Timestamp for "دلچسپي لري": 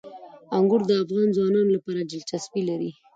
2.11-2.91